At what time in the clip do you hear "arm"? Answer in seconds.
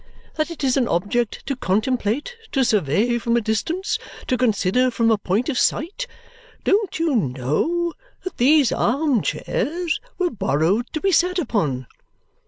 8.71-9.21